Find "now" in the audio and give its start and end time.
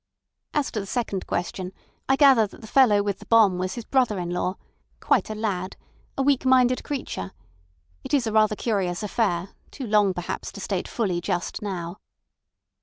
11.61-11.97